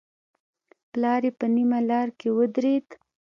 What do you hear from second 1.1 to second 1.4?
يې